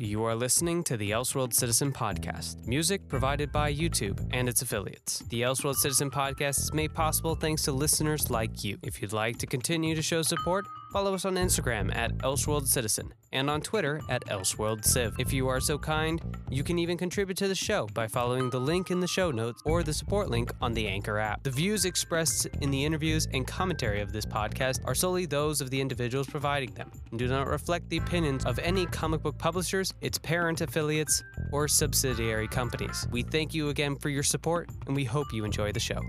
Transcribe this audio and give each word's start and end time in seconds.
You 0.00 0.22
are 0.22 0.36
listening 0.36 0.84
to 0.84 0.96
the 0.96 1.10
Elseworld 1.10 1.52
Citizen 1.52 1.92
Podcast, 1.92 2.64
music 2.68 3.08
provided 3.08 3.50
by 3.50 3.74
YouTube 3.74 4.24
and 4.32 4.48
its 4.48 4.62
affiliates. 4.62 5.24
The 5.28 5.42
Elseworld 5.42 5.74
Citizen 5.74 6.08
Podcast 6.08 6.60
is 6.60 6.72
made 6.72 6.94
possible 6.94 7.34
thanks 7.34 7.62
to 7.62 7.72
listeners 7.72 8.30
like 8.30 8.62
you. 8.62 8.78
If 8.84 9.02
you'd 9.02 9.12
like 9.12 9.38
to 9.38 9.46
continue 9.48 9.96
to 9.96 10.02
show 10.02 10.22
support, 10.22 10.66
follow 10.92 11.14
us 11.14 11.24
on 11.24 11.34
Instagram 11.34 11.94
at 11.94 12.16
Elseworld 12.18 12.66
Citizen 12.66 13.12
and 13.32 13.50
on 13.50 13.60
Twitter 13.60 14.00
at 14.08 14.24
Elseworld 14.26 14.84
Civ. 14.84 15.14
If 15.18 15.32
you 15.32 15.48
are 15.48 15.60
so 15.60 15.78
kind, 15.78 16.20
you 16.50 16.62
can 16.62 16.78
even 16.78 16.96
contribute 16.96 17.36
to 17.38 17.48
the 17.48 17.54
show 17.54 17.86
by 17.92 18.06
following 18.06 18.50
the 18.50 18.60
link 18.60 18.90
in 18.90 19.00
the 19.00 19.06
show 19.06 19.30
notes 19.30 19.62
or 19.64 19.82
the 19.82 19.92
support 19.92 20.30
link 20.30 20.50
on 20.60 20.72
the 20.72 20.86
Anchor 20.86 21.18
app. 21.18 21.42
The 21.42 21.50
views 21.50 21.84
expressed 21.84 22.46
in 22.60 22.70
the 22.70 22.84
interviews 22.84 23.28
and 23.34 23.46
commentary 23.46 24.00
of 24.00 24.12
this 24.12 24.24
podcast 24.24 24.80
are 24.86 24.94
solely 24.94 25.26
those 25.26 25.60
of 25.60 25.70
the 25.70 25.80
individuals 25.80 26.26
providing 26.26 26.72
them 26.74 26.90
and 27.10 27.18
do 27.18 27.28
not 27.28 27.46
reflect 27.46 27.88
the 27.90 27.98
opinions 27.98 28.44
of 28.46 28.58
any 28.58 28.86
comic 28.86 29.22
book 29.22 29.38
publishers, 29.38 29.92
its 30.00 30.18
parent 30.18 30.60
affiliates, 30.60 31.22
or 31.52 31.68
subsidiary 31.68 32.48
companies. 32.48 33.06
We 33.10 33.22
thank 33.22 33.52
you 33.54 33.68
again 33.68 33.96
for 33.96 34.08
your 34.08 34.22
support 34.22 34.70
and 34.86 34.96
we 34.96 35.04
hope 35.04 35.32
you 35.32 35.44
enjoy 35.44 35.72
the 35.72 35.80
show. 35.80 36.00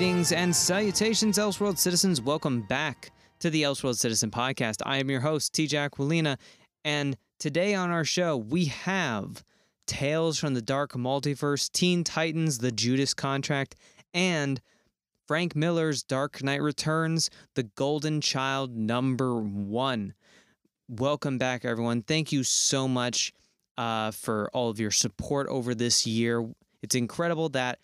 Greetings 0.00 0.32
and 0.32 0.56
salutations, 0.56 1.36
Elseworld 1.36 1.76
citizens. 1.76 2.22
Welcome 2.22 2.62
back 2.62 3.10
to 3.40 3.50
the 3.50 3.64
Elseworld 3.64 3.96
Citizen 3.96 4.30
Podcast. 4.30 4.76
I 4.86 4.96
am 4.96 5.10
your 5.10 5.20
host, 5.20 5.52
TJ 5.52 5.90
Aquilina, 5.90 6.38
and 6.86 7.18
today 7.38 7.74
on 7.74 7.90
our 7.90 8.06
show, 8.06 8.34
we 8.34 8.64
have 8.64 9.44
Tales 9.86 10.38
from 10.38 10.54
the 10.54 10.62
Dark 10.62 10.92
Multiverse, 10.92 11.70
Teen 11.70 12.02
Titans, 12.02 12.56
The 12.56 12.72
Judas 12.72 13.12
Contract, 13.12 13.76
and 14.14 14.62
Frank 15.28 15.54
Miller's 15.54 16.02
Dark 16.02 16.42
Knight 16.42 16.62
Returns, 16.62 17.28
The 17.54 17.64
Golden 17.64 18.22
Child 18.22 18.74
number 18.74 19.38
one. 19.38 20.14
Welcome 20.88 21.36
back, 21.36 21.66
everyone. 21.66 22.00
Thank 22.00 22.32
you 22.32 22.42
so 22.42 22.88
much 22.88 23.34
uh, 23.76 24.12
for 24.12 24.48
all 24.54 24.70
of 24.70 24.80
your 24.80 24.92
support 24.92 25.46
over 25.48 25.74
this 25.74 26.06
year. 26.06 26.48
It's 26.82 26.94
incredible 26.94 27.50
that 27.50 27.80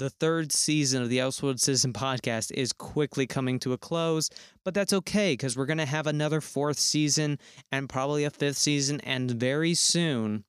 the 0.00 0.10
third 0.10 0.50
season 0.50 1.02
of 1.02 1.10
the 1.10 1.18
Elseworld 1.18 1.60
Citizen 1.60 1.92
podcast 1.92 2.50
is 2.52 2.72
quickly 2.72 3.26
coming 3.26 3.58
to 3.58 3.74
a 3.74 3.78
close, 3.78 4.30
but 4.64 4.72
that's 4.72 4.94
okay 4.94 5.34
because 5.34 5.58
we're 5.58 5.66
going 5.66 5.76
to 5.76 5.84
have 5.84 6.06
another 6.06 6.40
fourth 6.40 6.78
season 6.78 7.38
and 7.70 7.86
probably 7.86 8.24
a 8.24 8.30
fifth 8.30 8.56
season. 8.56 9.02
And 9.02 9.30
very 9.30 9.74
soon, 9.74 10.44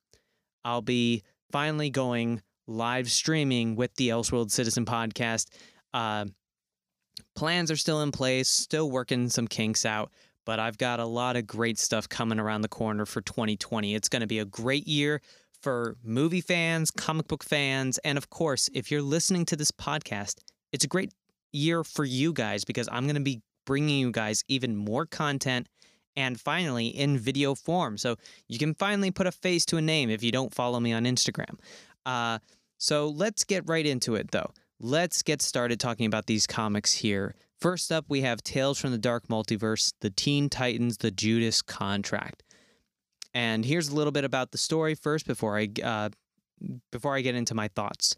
I'll 0.64 0.82
be 0.82 1.24
finally 1.52 1.90
going 1.90 2.42
live 2.66 3.12
streaming 3.12 3.76
with 3.76 3.94
the 3.96 4.08
Elseworld 4.08 4.52
Citizen 4.52 4.86
podcast. 4.86 5.50
Uh, 5.94 6.28
plans 7.36 7.70
are 7.70 7.76
still 7.76 8.02
in 8.04 8.14
place, 8.14 8.48
still 8.48 8.90
working 8.90 9.28
some 9.28 9.50
kinks 9.50 9.86
out, 9.86 10.12
but 10.46 10.62
I've 10.62 10.78
got 10.78 11.02
a 11.02 11.06
lot 11.06 11.36
of 11.36 11.46
great 11.46 11.78
stuff 11.78 12.08
coming 12.08 12.40
around 12.40 12.62
the 12.62 12.70
corner 12.70 13.06
for 13.06 13.20
2020. 13.20 13.96
It's 13.96 14.08
going 14.08 14.22
to 14.22 14.28
be 14.28 14.40
a 14.40 14.46
great 14.46 14.88
year 14.88 15.22
for 15.62 15.96
movie 16.04 16.42
fans, 16.42 16.92
comic 16.92 17.28
book 17.28 17.44
fans, 17.44 17.98
and 18.00 18.18
of 18.18 18.30
course, 18.30 18.70
if 18.74 18.92
you're 18.92 19.02
listening 19.02 19.46
to 19.46 19.56
this 19.56 19.72
podcast, 19.72 20.40
it's 20.72 20.84
a 20.84 20.88
great 20.88 21.14
year 21.52 21.84
for 21.84 22.06
you 22.06 22.34
guys 22.34 22.66
because 22.66 22.88
I'm 22.92 23.04
going 23.04 23.16
to 23.16 23.22
be 23.22 23.42
bringing 23.66 24.00
you 24.00 24.12
guys 24.12 24.44
even 24.48 24.76
more 24.76 25.06
content 25.06 25.68
and 26.16 26.40
finally 26.40 26.88
in 26.88 27.18
video 27.18 27.56
form. 27.56 27.98
So 27.98 28.18
you 28.48 28.58
can 28.58 28.74
finally 28.74 29.12
put 29.12 29.28
a 29.28 29.32
face 29.32 29.66
to 29.68 29.78
a 29.78 29.82
name 29.82 30.10
if 30.10 30.24
you 30.24 30.32
don't 30.32 30.54
follow 30.54 30.80
me 30.80 30.94
on 30.94 31.06
Instagram. 31.06 31.58
Uh, 32.06 32.40
so 32.78 33.08
let's 33.08 33.44
get 33.44 33.68
right 33.68 33.86
into 33.86 34.16
it 34.16 34.32
though. 34.32 34.52
Let's 34.80 35.22
get 35.22 35.42
started 35.42 35.80
talking 35.80 36.08
about 36.08 36.26
these 36.26 36.48
comics 36.48 36.92
here. 36.92 37.36
First 37.60 37.92
up, 37.92 38.06
we 38.10 38.22
have 38.22 38.42
Tales 38.42 38.80
from 38.80 38.92
the 38.92 38.98
Dark 38.98 39.28
Multiverse, 39.28 39.94
The 40.02 40.10
Teen 40.10 40.50
Titans, 40.50 40.98
The 40.98 41.12
Judas 41.12 41.62
Contract. 41.62 42.42
And 43.34 43.66
here's 43.66 43.90
a 43.90 43.96
little 43.96 44.12
bit 44.12 44.26
about 44.26 44.52
the 44.52 44.58
story 44.58 44.96
first 44.96 45.26
before 45.26 45.58
I 45.58 45.70
uh, 45.84 46.10
before 46.92 47.16
I 47.16 47.22
get 47.22 47.36
into 47.36 47.56
my 47.56 47.68
thoughts. 47.68 48.16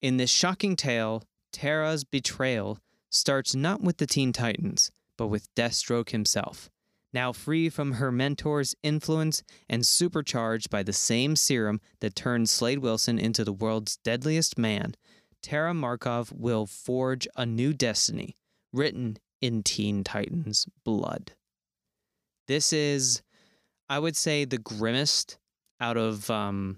In 0.00 0.18
this 0.18 0.30
shocking 0.30 0.76
tale, 0.76 1.24
Terra's 1.52 2.04
betrayal 2.04 2.78
starts 3.10 3.54
not 3.54 3.80
with 3.80 3.98
the 3.98 4.06
Teen 4.06 4.32
Titans, 4.32 4.90
but 5.16 5.28
with 5.28 5.52
Deathstroke 5.54 6.10
himself. 6.10 6.70
Now 7.12 7.32
free 7.32 7.68
from 7.68 7.92
her 7.92 8.10
mentor's 8.10 8.74
influence 8.82 9.44
and 9.68 9.86
supercharged 9.86 10.68
by 10.68 10.82
the 10.82 10.92
same 10.92 11.36
serum 11.36 11.80
that 12.00 12.16
turned 12.16 12.50
Slade 12.50 12.80
Wilson 12.80 13.20
into 13.20 13.44
the 13.44 13.52
world's 13.52 13.98
deadliest 13.98 14.58
man, 14.58 14.94
Tara 15.40 15.74
Markov 15.74 16.32
will 16.32 16.66
forge 16.66 17.28
a 17.36 17.46
new 17.46 17.72
destiny 17.72 18.36
written 18.72 19.18
in 19.40 19.62
Teen 19.62 20.02
Titans' 20.02 20.66
blood. 20.84 21.32
This 22.48 22.72
is 22.72 23.22
I 23.88 23.98
would 23.98 24.16
say 24.16 24.44
the 24.44 24.58
grimmest 24.58 25.38
out 25.80 25.96
of 25.96 26.30
um, 26.30 26.76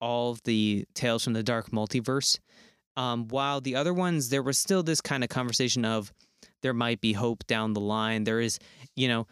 all 0.00 0.32
of 0.32 0.42
the 0.44 0.84
Tales 0.94 1.24
from 1.24 1.32
the 1.32 1.42
Dark 1.42 1.70
Multiverse. 1.70 2.38
Um, 2.96 3.28
while 3.28 3.60
the 3.60 3.76
other 3.76 3.94
ones, 3.94 4.28
there 4.28 4.42
was 4.42 4.58
still 4.58 4.82
this 4.82 5.00
kind 5.00 5.22
of 5.22 5.30
conversation 5.30 5.84
of 5.84 6.12
there 6.62 6.74
might 6.74 7.00
be 7.00 7.12
hope 7.12 7.46
down 7.46 7.72
the 7.72 7.80
line. 7.80 8.24
There 8.24 8.40
is, 8.40 8.58
you 8.96 9.06
know, 9.08 9.26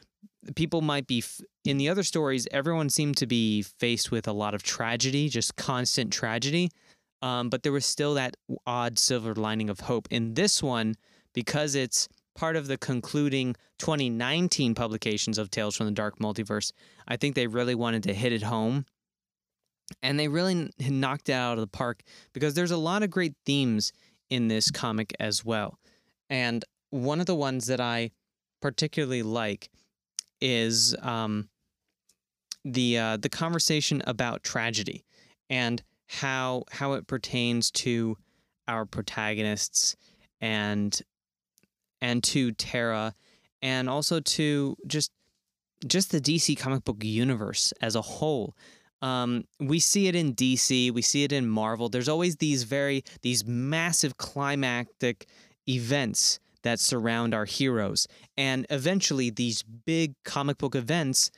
people 0.55 0.81
might 0.81 1.07
be 1.07 1.19
f- 1.19 1.41
in 1.65 1.77
the 1.77 1.89
other 1.89 2.05
stories. 2.05 2.47
Everyone 2.53 2.89
seemed 2.89 3.17
to 3.19 3.27
be 3.27 3.63
faced 3.63 4.11
with 4.13 4.28
a 4.28 4.33
lot 4.33 4.55
of 4.55 4.63
tragedy, 4.63 5.28
just 5.28 5.57
constant 5.57 6.13
tragedy. 6.13 6.71
Um, 7.23 7.49
but 7.49 7.63
there 7.63 7.73
was 7.73 7.87
still 7.87 8.15
that 8.15 8.37
odd 8.67 8.99
silver 8.99 9.34
lining 9.34 9.69
of 9.69 9.81
hope. 9.81 10.07
In 10.11 10.34
this 10.34 10.63
one, 10.63 10.95
because 11.34 11.75
it's 11.75 12.09
part 12.36 12.54
of 12.54 12.69
the 12.69 12.78
concluding 12.78 13.56
2019 13.78 14.74
publications 14.74 15.38
of 15.38 15.50
Tales 15.50 15.74
from 15.74 15.86
the 15.86 15.92
Dark 15.92 16.19
Multiverse. 16.19 16.72
I 17.08 17.16
think 17.16 17.34
they 17.34 17.47
really 17.47 17.74
wanted 17.74 18.04
to 18.04 18.14
hit 18.14 18.32
it 18.32 18.42
home. 18.42 18.86
And 20.02 20.19
they 20.19 20.28
really 20.28 20.70
knocked 20.80 21.28
it 21.28 21.32
out 21.32 21.54
of 21.54 21.60
the 21.60 21.66
park 21.66 22.02
because 22.32 22.54
there's 22.54 22.70
a 22.70 22.76
lot 22.76 23.02
of 23.02 23.10
great 23.10 23.34
themes 23.44 23.92
in 24.30 24.48
this 24.48 24.70
comic 24.70 25.14
as 25.19 25.44
well. 25.44 25.78
And 26.28 26.64
one 26.91 27.20
of 27.20 27.26
the 27.26 27.34
ones 27.34 27.66
that 27.66 27.80
I 27.80 28.10
particularly 28.60 29.22
like 29.22 29.70
is 30.41 30.94
um, 31.03 31.48
the 32.64 32.98
uh, 32.98 33.16
the 33.16 33.28
conversation 33.28 34.03
about 34.06 34.42
tragedy 34.42 35.04
and 35.48 35.82
how 36.08 36.64
how 36.70 36.94
it 36.94 37.06
pertains 37.06 37.70
to 37.70 38.16
our 38.68 38.84
protagonists 38.84 39.94
and 40.41 41.00
and 42.01 42.23
to 42.25 42.53
Terra 42.53 43.15
and 43.62 43.89
also 43.89 44.21
to 44.21 44.77
just 44.87 45.11
just 45.87 46.11
the 46.11 46.21
DC 46.21 46.59
comic 46.59 46.84
book 46.84 47.03
universe 47.03 47.73
as 47.83 47.95
a 47.95 48.01
whole. 48.01 48.57
Um, 49.03 49.45
we 49.61 49.79
see 49.79 50.09
it 50.09 50.15
in 50.15 50.34
DC, 50.34 50.91
we 50.91 51.03
see 51.03 51.23
it 51.25 51.33
in 51.33 51.47
Marvel. 51.47 51.89
There's 51.89 52.09
always 52.09 52.37
these 52.37 52.62
very 52.62 53.05
these 53.23 53.45
massive 53.47 54.17
climactic 54.17 55.27
events 55.69 56.41
that 56.62 56.81
surround 56.81 57.34
our 57.34 57.45
heroes, 57.45 58.09
and 58.37 58.67
eventually 58.71 59.31
these 59.31 59.63
big 59.63 60.15
comic 60.25 60.59
book 60.59 60.75
events 60.75 61.31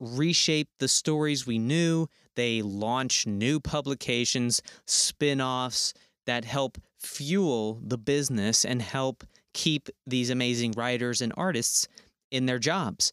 reshape 0.00 0.68
the 0.78 0.88
stories 0.88 1.46
we 1.46 1.58
knew. 1.58 2.06
They 2.36 2.62
launch 2.62 3.26
new 3.26 3.58
publications, 3.58 4.62
spin-offs 4.86 5.94
that 6.26 6.44
help 6.44 6.78
fuel 6.98 7.80
the 7.82 7.98
business 7.98 8.64
and 8.64 8.82
help 8.82 9.24
keep 9.54 9.88
these 10.06 10.30
amazing 10.30 10.72
writers 10.72 11.20
and 11.20 11.32
artists 11.36 11.88
in 12.30 12.46
their 12.46 12.58
jobs. 12.58 13.12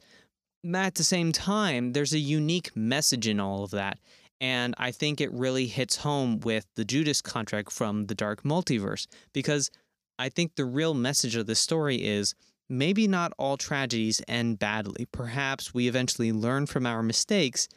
At 0.74 0.96
the 0.96 1.04
same 1.04 1.32
time, 1.32 1.94
there's 1.94 2.14
a 2.14 2.20
unique 2.20 2.76
message 2.76 3.28
in 3.28 3.40
all 3.40 3.64
of 3.64 3.72
that. 3.72 4.00
And 4.42 4.74
I 4.78 4.92
think 4.92 5.22
it 5.22 5.32
really 5.32 5.68
hits 5.68 5.98
home 5.98 6.40
with 6.40 6.66
the 6.76 6.86
Judas 6.86 7.22
contract 7.22 7.72
from 7.72 8.08
the 8.08 8.16
Dark 8.16 8.44
Multiverse 8.44 9.08
because 9.34 9.72
I 10.20 10.30
think 10.30 10.56
the 10.56 10.66
real 10.66 10.94
message 10.94 11.36
of 11.36 11.46
the 11.46 11.56
story 11.56 12.04
is 12.04 12.34
maybe 12.70 13.08
not 13.08 13.32
all 13.38 13.58
tragedies 13.58 14.22
end 14.28 14.60
badly. 14.60 15.08
Perhaps 15.12 15.74
we 15.74 15.88
eventually 15.88 16.32
learn 16.32 16.66
from 16.66 16.86
our 16.86 17.04
mistakes 17.04 17.68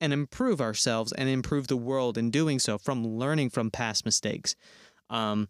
and 0.00 0.12
improve 0.12 0.60
ourselves 0.60 1.12
and 1.12 1.28
improve 1.28 1.68
the 1.68 1.76
world 1.76 2.18
in 2.18 2.30
doing 2.30 2.58
so 2.58 2.78
from 2.78 3.06
learning 3.06 3.50
from 3.50 3.70
past 3.70 4.04
mistakes. 4.04 4.54
Um, 5.10 5.48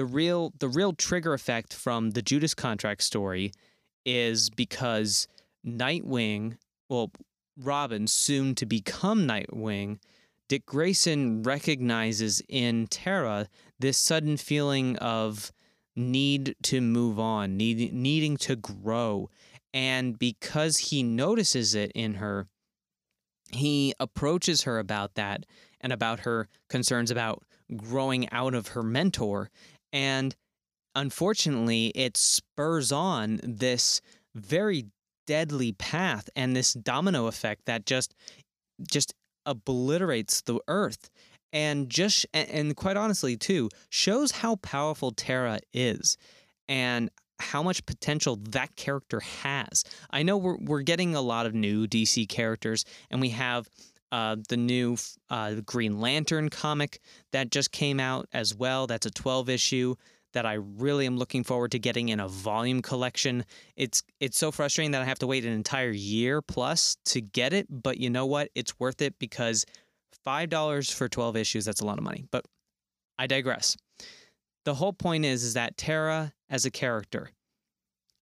the 0.00 0.06
real 0.06 0.54
the 0.60 0.68
real 0.68 0.94
trigger 0.94 1.34
effect 1.34 1.74
from 1.74 2.12
the 2.12 2.22
Judas 2.22 2.54
contract 2.54 3.02
story 3.02 3.52
is 4.06 4.48
because 4.48 5.28
Nightwing, 5.62 6.56
well, 6.88 7.10
Robin, 7.54 8.06
soon 8.06 8.54
to 8.54 8.64
become 8.64 9.28
Nightwing, 9.28 9.98
Dick 10.48 10.64
Grayson 10.64 11.42
recognizes 11.42 12.40
in 12.48 12.86
Tara 12.86 13.46
this 13.78 13.98
sudden 13.98 14.38
feeling 14.38 14.96
of 14.96 15.52
need 15.94 16.56
to 16.62 16.80
move 16.80 17.18
on, 17.18 17.58
need, 17.58 17.92
needing 17.92 18.38
to 18.38 18.56
grow. 18.56 19.28
And 19.74 20.18
because 20.18 20.78
he 20.78 21.02
notices 21.02 21.74
it 21.74 21.92
in 21.94 22.14
her, 22.14 22.46
he 23.52 23.92
approaches 24.00 24.62
her 24.62 24.78
about 24.78 25.16
that 25.16 25.44
and 25.78 25.92
about 25.92 26.20
her 26.20 26.48
concerns 26.70 27.10
about 27.10 27.42
growing 27.76 28.28
out 28.30 28.54
of 28.54 28.68
her 28.68 28.82
mentor. 28.82 29.50
And 29.92 30.34
unfortunately, 30.94 31.88
it 31.94 32.16
spurs 32.16 32.92
on 32.92 33.40
this 33.42 34.00
very 34.34 34.86
deadly 35.26 35.72
path 35.72 36.28
and 36.34 36.56
this 36.56 36.72
domino 36.72 37.26
effect 37.26 37.66
that 37.66 37.86
just 37.86 38.14
just 38.90 39.14
obliterates 39.46 40.40
the 40.42 40.58
earth 40.68 41.10
and 41.52 41.88
just 41.90 42.26
and 42.32 42.74
quite 42.76 42.96
honestly 42.96 43.36
too 43.36 43.68
shows 43.90 44.30
how 44.30 44.56
powerful 44.56 45.12
Terra 45.12 45.60
is 45.72 46.16
and 46.68 47.10
how 47.40 47.62
much 47.62 47.84
potential 47.86 48.38
that 48.50 48.76
character 48.76 49.20
has. 49.20 49.84
I 50.10 50.22
know 50.22 50.36
we're 50.36 50.58
we're 50.58 50.82
getting 50.82 51.14
a 51.14 51.20
lot 51.20 51.46
of 51.46 51.54
new 51.54 51.86
DC 51.86 52.28
characters 52.28 52.84
and 53.10 53.20
we 53.20 53.30
have 53.30 53.68
uh, 54.12 54.36
the 54.48 54.56
new 54.56 54.96
uh, 55.28 55.54
Green 55.64 56.00
Lantern 56.00 56.48
comic 56.48 57.00
that 57.32 57.50
just 57.50 57.72
came 57.72 58.00
out 58.00 58.28
as 58.32 58.54
well. 58.54 58.86
That's 58.86 59.06
a 59.06 59.10
12 59.10 59.48
issue 59.48 59.94
that 60.32 60.46
I 60.46 60.54
really 60.54 61.06
am 61.06 61.16
looking 61.16 61.42
forward 61.42 61.72
to 61.72 61.78
getting 61.78 62.08
in 62.08 62.20
a 62.20 62.28
volume 62.28 62.82
collection. 62.82 63.44
It's 63.76 64.02
it's 64.20 64.38
so 64.38 64.52
frustrating 64.52 64.92
that 64.92 65.02
I 65.02 65.04
have 65.04 65.18
to 65.20 65.26
wait 65.26 65.44
an 65.44 65.52
entire 65.52 65.90
year 65.90 66.40
plus 66.40 66.96
to 67.06 67.20
get 67.20 67.52
it, 67.52 67.66
but 67.68 67.98
you 67.98 68.10
know 68.10 68.26
what? 68.26 68.50
It's 68.54 68.78
worth 68.78 69.02
it 69.02 69.18
because 69.18 69.64
$5 70.26 70.92
for 70.92 71.08
12 71.08 71.36
issues, 71.36 71.64
that's 71.64 71.80
a 71.80 71.86
lot 71.86 71.98
of 71.98 72.04
money. 72.04 72.24
But 72.30 72.44
I 73.18 73.26
digress. 73.26 73.76
The 74.64 74.74
whole 74.74 74.92
point 74.92 75.24
is 75.24 75.42
is 75.42 75.54
that 75.54 75.76
Tara 75.76 76.32
as 76.48 76.64
a 76.64 76.70
character 76.70 77.30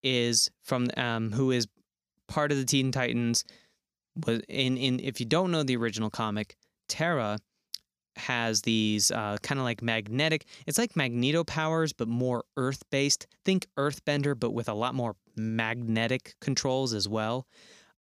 is 0.01 0.49
from 0.63 0.89
um, 0.97 1.31
who 1.31 1.51
is 1.51 1.67
part 2.27 2.51
of 2.51 2.57
the 2.57 2.65
Teen 2.65 2.91
Titans 2.91 3.43
was 4.25 4.41
in 4.47 4.77
in 4.77 4.99
if 4.99 5.19
you 5.19 5.25
don't 5.25 5.51
know 5.51 5.63
the 5.63 5.77
original 5.77 6.09
comic, 6.09 6.55
Terra 6.87 7.39
has 8.15 8.61
these 8.61 9.11
uh, 9.11 9.37
kind 9.41 9.59
of 9.59 9.65
like 9.65 9.81
magnetic. 9.81 10.45
It's 10.67 10.77
like 10.77 10.95
magneto 10.95 11.43
powers, 11.43 11.93
but 11.93 12.07
more 12.07 12.45
Earth 12.57 12.83
based. 12.91 13.27
Think 13.43 13.67
Earthbender, 13.77 14.39
but 14.39 14.51
with 14.51 14.69
a 14.69 14.73
lot 14.73 14.93
more 14.93 15.15
magnetic 15.35 16.35
controls 16.39 16.93
as 16.93 17.07
well. 17.07 17.47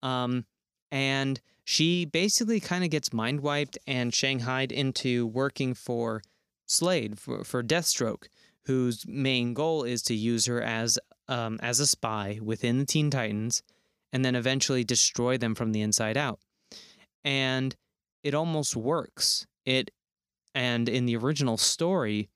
Um, 0.04 0.46
and 0.92 1.40
she 1.64 2.06
basically 2.06 2.60
kind 2.60 2.84
of 2.84 2.90
gets 2.90 3.14
mind 3.14 3.42
wiped 3.42 3.78
and 3.88 4.14
shanghaied 4.14 4.72
into 4.72 5.28
working 5.28 5.74
for 5.74 6.22
Slade 6.66 7.20
for, 7.20 7.44
for 7.44 7.64
Deathstroke, 7.64 8.26
whose 8.66 9.06
main 9.08 9.54
goal 9.54 9.84
is 9.84 10.02
to 10.04 10.16
use 10.16 10.46
her 10.46 10.62
as 10.62 11.00
um, 11.28 11.60
as 11.62 11.80
a 11.80 11.88
spy 11.88 12.40
within 12.42 12.80
the 12.80 12.86
Teen 12.86 13.10
Titans, 13.10 13.64
and 14.14 14.24
then 14.26 14.36
eventually 14.36 14.84
destroy 14.84 15.38
them 15.38 15.56
from 15.56 15.72
the 15.72 15.82
inside 15.82 16.18
out. 16.18 16.40
And 17.24 17.76
it 18.24 18.34
almost 18.34 18.76
works. 18.76 19.46
It 19.66 19.92
and 20.54 20.90
in 20.90 21.06
the 21.06 21.16
original 21.16 21.58
story, 21.58 22.30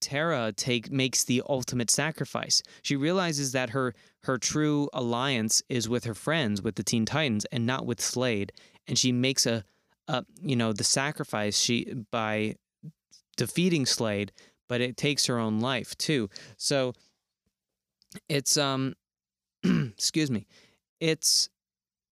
Tara 0.00 0.52
take 0.56 0.90
makes 0.90 1.24
the 1.24 1.42
ultimate 1.48 1.90
sacrifice. 1.90 2.62
She 2.82 2.96
realizes 2.96 3.52
that 3.52 3.70
her 3.70 3.94
her 4.24 4.38
true 4.38 4.88
alliance 4.92 5.62
is 5.68 5.88
with 5.88 6.04
her 6.04 6.14
friends, 6.14 6.62
with 6.62 6.76
the 6.76 6.82
Teen 6.82 7.06
Titans, 7.06 7.44
and 7.46 7.66
not 7.66 7.86
with 7.86 8.00
Slade. 8.00 8.52
And 8.86 8.98
she 8.98 9.12
makes 9.12 9.46
a, 9.46 9.64
a 10.08 10.24
you 10.42 10.56
know, 10.56 10.72
the 10.72 10.84
sacrifice 10.84 11.58
she 11.58 11.94
by 12.10 12.56
defeating 13.36 13.86
Slade, 13.86 14.32
but 14.68 14.80
it 14.80 14.96
takes 14.96 15.26
her 15.26 15.38
own 15.38 15.60
life 15.60 15.96
too. 15.96 16.28
So 16.56 16.94
it's 18.28 18.56
um, 18.56 18.94
excuse 19.64 20.30
me, 20.30 20.46
it's 21.00 21.48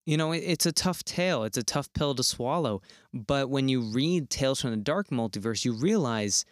you 0.08 0.16
know, 0.16 0.32
it's 0.32 0.66
a 0.66 0.72
tough 0.72 1.04
tale. 1.04 1.44
It's 1.44 1.58
a 1.58 1.64
tough 1.64 1.92
pill 1.92 2.16
to 2.16 2.24
swallow. 2.24 2.82
But 3.14 3.50
when 3.50 3.68
you 3.68 3.82
read 3.82 4.30
Tales 4.30 4.62
from 4.62 4.72
the 4.72 4.78
Dark 4.78 5.10
Multiverse, 5.10 5.66
you 5.66 5.74
realize 5.74 6.46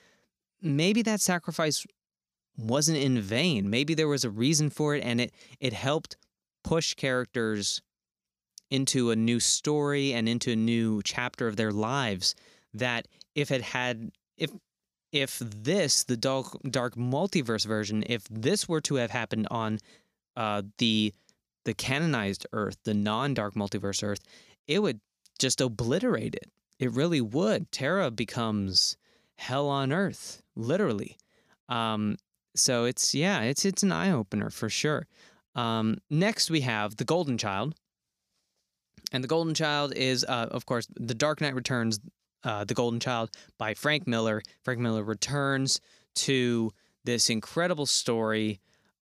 maybe 0.61 1.01
that 1.03 1.21
sacrifice 1.21 1.85
wasn't 2.57 2.97
in 2.97 3.21
vain. 3.21 3.69
Maybe 3.69 3.93
there 3.93 4.09
was 4.09 4.25
a 4.25 4.29
reason 4.29 4.69
for 4.69 4.93
it 4.93 5.03
and 5.05 5.21
it 5.21 5.33
it 5.61 5.71
helped 5.71 6.17
push 6.65 6.95
characters 6.95 7.81
into 8.69 9.11
a 9.11 9.15
new 9.15 9.39
story 9.39 10.13
and 10.13 10.27
into 10.27 10.51
a 10.51 10.55
new 10.55 11.01
chapter 11.03 11.47
of 11.47 11.55
their 11.55 11.71
lives 11.71 12.35
that 12.73 13.07
if 13.35 13.51
it 13.51 13.61
had 13.61 14.11
if 14.38 14.51
if 15.11 15.39
this 15.39 16.03
the 16.03 16.17
dark 16.17 16.47
dark 16.69 16.95
multiverse 16.95 17.65
version 17.65 18.03
if 18.07 18.23
this 18.29 18.67
were 18.67 18.81
to 18.81 18.95
have 18.95 19.11
happened 19.11 19.47
on 19.51 19.79
uh 20.35 20.63
the 20.79 21.13
the 21.65 21.73
canonized 21.73 22.47
Earth, 22.53 22.77
the 22.83 22.94
non 22.94 23.33
dark 23.33 23.56
multiverse 23.56 24.03
Earth, 24.03 24.21
it 24.67 24.79
would 24.79 25.00
just 25.39 25.62
obliterate 25.62 26.35
it. 26.35 26.50
It 26.79 26.91
really 26.91 27.21
would. 27.21 27.71
Terra 27.71 28.12
becomes 28.12 28.97
hell 29.35 29.67
on 29.67 29.91
earth, 29.91 30.41
literally. 30.56 31.17
Um, 31.69 32.17
so 32.56 32.85
it's 32.85 33.13
yeah, 33.13 33.41
it's 33.41 33.65
it's 33.65 33.83
an 33.83 33.91
eye 33.91 34.12
opener 34.12 34.50
for 34.50 34.69
sure. 34.69 35.07
Um, 35.56 35.97
next 36.09 36.50
we 36.50 36.62
have 36.62 36.97
the 36.97 37.06
Golden 37.06 37.38
Child, 37.38 37.75
and 39.12 39.23
the 39.23 39.27
Golden 39.27 39.53
Child 39.53 39.94
is 39.95 40.23
uh, 40.25 40.47
of 40.51 40.65
course 40.65 40.88
the 40.95 41.15
Dark 41.15 41.41
Knight 41.41 41.56
Returns, 41.56 42.00
uh, 42.44 42.63
the 42.63 42.73
Golden 42.73 43.00
Child 43.00 43.31
by 43.57 43.73
Frank 43.73 44.07
Miller. 44.07 44.41
Frank 44.63 44.79
Miller 44.79 45.03
returns 45.03 45.79
to 46.15 46.71
this 47.03 47.29
incredible 47.29 47.85
story 47.85 48.59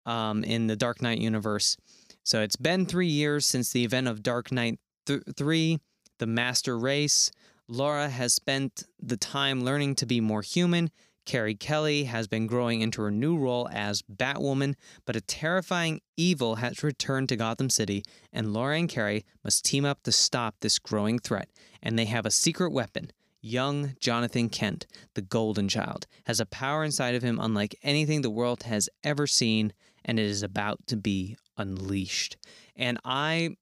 um, 0.06 0.44
in 0.44 0.68
the 0.68 0.76
Dark 0.76 1.02
Knight 1.02 1.20
universe 1.20 1.78
so 2.24 2.42
it's 2.42 2.56
been 2.56 2.86
three 2.86 3.08
years 3.08 3.46
since 3.46 3.72
the 3.72 3.84
event 3.84 4.08
of 4.08 4.24
Dark 4.24 4.52
Knight 4.52 4.80
th- 5.06 5.24
3, 5.36 5.80
The 6.20 6.28
Master 6.28 6.78
Race. 6.78 7.32
Lara 7.68 8.10
has 8.10 8.34
spent 8.34 8.84
the 9.02 9.18
time 9.18 9.64
learning 9.64 9.96
to 9.96 10.06
be 10.06 10.20
more 10.20 10.42
human. 10.42 10.92
Carrie 11.26 11.56
Kelly 11.56 12.06
has 12.06 12.28
been 12.28 12.48
growing 12.48 12.82
into 12.82 13.02
her 13.02 13.12
new 13.12 13.38
role 13.38 13.70
as 13.72 14.02
Batwoman, 14.02 14.76
but 15.06 15.16
a 15.16 15.22
terrifying 15.22 16.02
evil 16.18 16.56
has 16.56 16.84
returned 16.84 17.30
to 17.30 17.36
Gotham 17.36 17.70
City, 17.70 18.04
and 18.34 18.54
Lara 18.54 18.78
and 18.78 18.90
Carrie 18.90 19.26
must 19.44 19.64
team 19.64 19.86
up 19.86 20.04
to 20.04 20.12
stop 20.12 20.56
this 20.60 20.80
growing 20.80 21.20
threat. 21.20 21.50
And 21.82 21.98
they 21.98 22.06
have 22.06 22.26
a 22.26 22.32
secret 22.32 22.72
weapon. 22.72 23.12
Young 23.42 23.96
Jonathan 24.00 24.50
Kent, 24.50 24.86
the 25.16 25.22
Golden 25.22 25.68
Child, 25.68 26.06
has 26.26 26.40
a 26.40 26.46
power 26.46 26.84
inside 26.84 27.16
of 27.16 27.24
him 27.24 27.40
unlike 27.40 27.76
anything 27.82 28.22
the 28.22 28.30
world 28.30 28.64
has 28.64 28.90
ever 29.04 29.26
seen, 29.26 29.74
and 30.06 30.20
it 30.20 30.26
is 30.26 30.44
about 30.44 30.86
to 30.88 30.98
be 30.98 31.38
unleashed. 31.62 32.38
And 32.76 32.98
I 33.06 33.56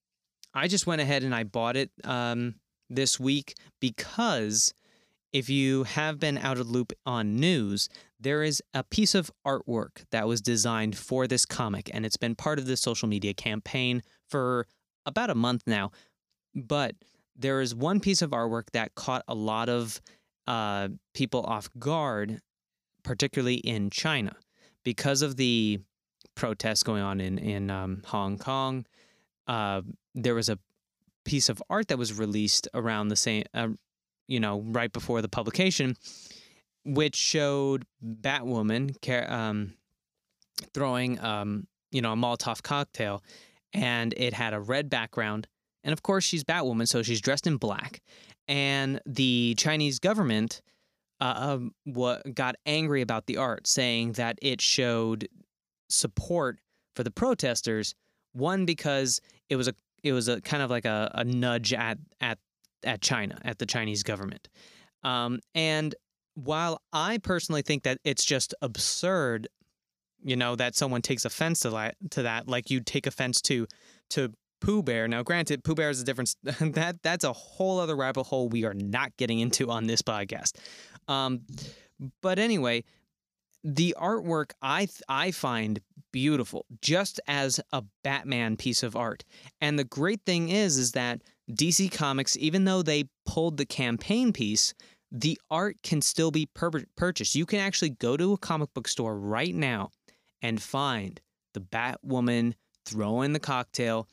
I 0.53 0.68
just 0.68 0.88
went 0.88 1.01
ahead 1.01 1.24
and 1.24 1.36
I 1.36 1.44
bought 1.44 1.75
it 1.75 1.91
um, 2.03 2.56
this 2.89 3.20
week 3.20 3.56
because 3.79 4.74
if 5.32 5.50
you 5.50 5.84
have 5.84 6.20
been 6.20 6.38
out 6.38 6.58
of 6.58 6.70
loop 6.70 6.91
on 7.06 7.36
news, 7.36 7.88
there 8.20 8.41
is 8.44 8.62
a 8.74 8.84
piece 8.84 9.13
of 9.13 9.32
artwork 9.46 10.03
that 10.12 10.27
was 10.27 10.41
designed 10.41 10.98
for 10.98 11.27
this 11.27 11.46
comic, 11.46 11.89
and 11.94 12.06
it's 12.06 12.18
been 12.18 12.36
part 12.36 12.58
of 12.58 12.65
the 12.65 12.75
social 12.75 13.08
media 13.08 13.34
campaign 13.34 14.01
for 14.27 14.65
about 15.06 15.29
a 15.29 15.36
month 15.36 15.63
now. 15.68 15.91
But 16.56 16.96
there 17.36 17.62
is 17.62 17.75
one 17.75 18.00
piece 18.00 18.22
of 18.22 18.32
artwork 18.32 18.72
that 18.74 18.96
caught 18.96 19.24
a 19.27 19.36
lot 19.36 19.70
of 19.70 20.01
uh, 20.48 20.89
people 21.13 21.44
off 21.44 21.70
guard, 21.77 22.41
particularly 23.03 23.56
in 23.56 23.91
China, 23.91 24.36
because 24.84 25.22
of 25.22 25.38
the 25.38 25.79
protests 26.39 26.84
going 26.84 27.01
on 27.01 27.19
in 27.19 27.38
in 27.38 27.69
um, 27.69 28.01
Hong 28.05 28.38
Kong. 28.38 28.86
Uh, 29.46 29.81
there 30.15 30.34
was 30.34 30.48
a 30.48 30.58
piece 31.25 31.50
of 31.50 31.62
art 31.69 31.89
that 31.89 31.98
was 31.98 32.17
released 32.17 32.67
around 32.74 33.10
the 33.10 33.15
same, 33.15 33.43
uh, 33.53 33.67
you 34.27 34.39
know, 34.39 34.62
right 34.62 34.91
before 34.91 35.22
the 35.22 35.27
publication, 35.27 35.98
which 36.86 37.15
showed 37.15 37.86
Batwoman 38.01 38.96
um, 39.29 39.74
throwing, 40.74 41.19
um, 41.19 41.67
you 41.91 42.01
know, 42.01 42.13
a 42.13 42.15
Molotov 42.15 42.63
cocktail, 42.63 43.22
and 43.74 44.13
it 44.15 44.34
had 44.34 44.53
a 44.53 44.62
red 44.62 44.89
background. 44.89 45.46
And 45.84 45.91
of 45.91 46.03
course, 46.03 46.24
she's 46.24 46.46
Batwoman, 46.46 46.88
so 46.88 47.03
she's 47.03 47.22
dressed 47.22 47.48
in 47.48 47.58
black. 47.58 48.01
And 48.48 49.01
the 49.05 49.55
Chinese 49.58 50.00
government 50.00 50.62
uh, 51.22 51.34
um, 51.36 51.74
what 51.84 52.34
got 52.34 52.55
angry 52.65 53.01
about 53.01 53.25
the 53.25 53.38
art, 53.38 53.67
saying 53.67 54.13
that 54.13 54.39
it 54.41 54.62
showed 54.62 55.27
support 55.89 56.60
for 56.96 57.03
the 57.03 57.12
protesters. 57.12 57.96
One 58.34 58.65
because 58.65 59.19
it 59.50 59.55
was 59.55 59.67
a 59.67 59.74
it 60.03 60.13
was 60.13 60.27
a 60.27 60.39
kind 60.41 60.63
of 60.63 60.69
like 60.69 60.86
a, 60.86 61.12
a 61.15 61.24
nudge 61.24 61.74
at 61.74 61.98
at 62.22 62.38
at 62.84 63.01
China 63.01 63.39
at 63.43 63.60
the 63.60 63.65
Chinese 63.65 64.03
government. 64.03 64.48
Um, 65.03 65.39
and 65.55 65.96
while 66.36 66.81
I 66.93 67.17
personally 67.17 67.62
think 67.62 67.84
that 67.84 68.00
it's 68.03 68.24
just 68.24 68.53
absurd, 68.62 69.48
you 70.24 70.36
know, 70.36 70.55
that 70.55 70.75
someone 70.75 71.01
takes 71.01 71.25
offense 71.25 71.62
to 71.62 71.69
that, 71.72 71.96
to 72.12 72.24
that, 72.24 72.48
like 72.48 72.69
you 72.69 72.81
take 72.81 73.08
offense 73.08 73.41
to 73.43 73.67
to 74.12 74.34
Pooh 74.62 74.84
Bear. 74.84 75.08
Now, 75.08 75.24
granted, 75.24 75.63
Pooh 75.63 75.75
Bear 75.75 75.89
is 75.89 76.01
a 76.01 76.03
different 76.03 76.36
that 76.43 77.01
that's 77.01 77.24
a 77.24 77.34
whole 77.34 77.79
other 77.79 77.96
rabbit 77.96 78.24
hole 78.24 78.50
we 78.50 78.65
are 78.65 78.74
not 78.74 79.15
getting 79.17 79.39
into 79.39 79.69
on 79.69 79.88
this 79.88 80.01
podcast. 80.01 80.53
Um, 81.08 81.41
but 82.22 82.39
anyway, 82.39 82.84
the 83.63 83.96
artwork 84.00 84.51
I 84.62 84.86
th- 84.86 85.01
I 85.08 85.32
find 85.32 85.80
beautiful, 86.12 86.66
just 86.82 87.20
as 87.28 87.60
a 87.72 87.84
Batman 88.04 88.58
piece 88.58 88.84
of 88.84 88.96
art. 88.96 89.24
And 89.62 89.78
the 89.78 89.84
great 89.84 90.22
thing 90.25 90.50
is, 90.50 90.78
is 90.78 90.94
that 90.94 91.22
DC 91.51 91.92
Comics, 91.92 92.38
even 92.38 92.66
though 92.66 92.82
they 92.82 93.06
pulled 93.25 93.58
the 93.58 93.66
campaign 93.66 94.34
piece, 94.34 94.74
the 95.12 95.39
art 95.50 95.78
can 95.84 96.01
still 96.01 96.32
be 96.32 96.46
pur- 96.46 96.86
purchased. 96.96 97.36
You 97.36 97.46
can 97.46 97.60
actually 97.60 97.89
go 97.89 98.16
to 98.16 98.34
a 98.34 98.38
comic 98.38 98.74
book 98.74 98.88
store 98.88 99.18
right 99.20 99.54
now 99.54 99.89
and 100.42 100.62
find 100.62 101.20
the 101.54 101.62
Batwoman 101.62 102.54
throwing 102.86 103.34
the 103.34 103.39
cocktail 103.39 104.08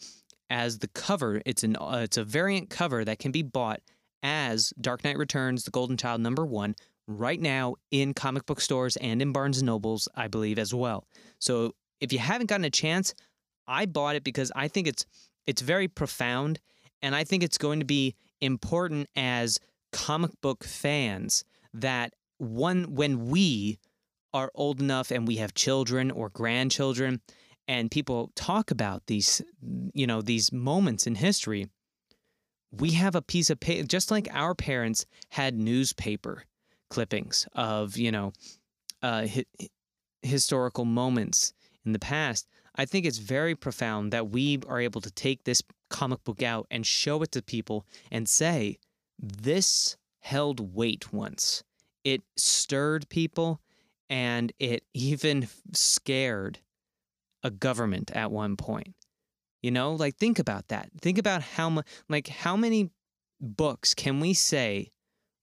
as 0.49 0.79
the 0.79 0.89
cover. 0.89 1.43
It's 1.45 1.63
an 1.63 1.77
uh, 1.77 2.01
it's 2.05 2.17
a 2.17 2.25
variant 2.25 2.71
cover 2.71 3.05
that 3.05 3.19
can 3.19 3.33
be 3.33 3.43
bought 3.43 3.81
as 4.23 4.73
Dark 4.81 5.05
Knight 5.05 5.19
Returns: 5.19 5.65
The 5.65 5.71
Golden 5.71 5.97
Child 5.97 6.21
number 6.23 6.47
one 6.47 6.75
right 7.07 7.41
now 7.41 7.77
in 7.91 8.15
comic 8.15 8.47
book 8.47 8.61
stores 8.61 8.97
and 8.97 9.23
in 9.23 9.33
Barnes 9.33 9.59
and 9.59 9.67
Nobles, 9.67 10.09
I 10.15 10.29
believe 10.29 10.59
as 10.59 10.75
well. 10.75 11.07
So 11.39 11.75
if 12.01 12.13
you 12.13 12.19
haven't 12.19 12.49
gotten 12.49 12.65
a 12.65 12.71
chance, 12.71 13.15
I 13.67 13.87
bought 13.87 14.17
it 14.17 14.25
because 14.25 14.53
I 14.55 14.69
think 14.69 14.87
it's 14.87 15.07
it's 15.47 15.63
very 15.63 15.89
profound 15.89 16.61
and 17.03 17.15
I 17.15 17.25
think 17.25 17.43
it's 17.43 17.59
going 17.59 17.79
to 17.81 17.87
be 17.87 18.15
important 18.41 19.09
as 19.17 19.59
comic 19.93 20.33
book 20.41 20.65
fans 20.65 21.45
that 21.73 22.13
one 22.39 22.95
when 22.95 23.29
we 23.29 23.79
are 24.35 24.51
old 24.55 24.81
enough 24.81 25.11
and 25.11 25.27
we 25.27 25.37
have 25.37 25.55
children 25.55 26.11
or 26.11 26.29
grandchildren 26.29 27.21
and 27.69 27.91
people 27.91 28.31
talk 28.35 28.71
about 28.71 29.07
these 29.07 29.41
you 29.95 30.07
know 30.07 30.21
these 30.21 30.53
moments 30.53 31.07
in 31.07 31.15
history 31.15 31.67
we 32.71 32.91
have 32.91 33.15
a 33.15 33.23
piece 33.23 33.49
of 33.49 33.59
paper 33.61 33.87
just 33.87 34.11
like 34.11 34.29
our 34.33 34.55
parents 34.55 35.07
had 35.31 35.59
newspaper 35.59 36.45
clippings 36.91 37.47
of 37.55 37.97
you 37.97 38.11
know 38.11 38.33
uh, 39.03 39.27
hi- 39.27 39.69
historical 40.23 40.85
moments 40.85 41.53
in 41.85 41.93
the 41.93 41.99
past 41.99 42.49
i 42.77 42.85
think 42.85 43.05
it's 43.05 43.19
very 43.19 43.55
profound 43.55 44.13
that 44.13 44.31
we 44.31 44.59
are 44.69 44.81
able 44.81 45.01
to 45.01 45.11
take 45.11 45.45
this 45.45 45.63
comic 45.89 46.23
book 46.25 46.43
out 46.43 46.67
and 46.71 46.87
show 46.87 47.23
it 47.23 47.33
to 47.33 47.43
people 47.43 47.87
and 48.11 48.29
say 48.29 48.79
this 49.19 49.97
held 50.21 50.75
weight 50.75 51.13
once. 51.13 51.63
It 52.05 52.23
stirred 52.37 53.09
people 53.09 53.61
and 54.09 54.53
it 54.59 54.85
even 54.95 55.49
scared 55.73 56.59
a 57.43 57.51
government 57.51 58.11
at 58.13 58.31
one 58.31 58.57
point. 58.57 58.95
You 59.63 59.71
know 59.71 59.95
like 59.95 60.17
think 60.17 60.39
about 60.39 60.69
that. 60.69 60.91
Think 61.01 61.19
about 61.19 61.43
how 61.43 61.71
much 61.71 61.87
like 62.09 62.29
how 62.29 62.57
many 62.57 62.91
books 63.41 63.95
can 63.95 64.21
we 64.21 64.33
say 64.35 64.91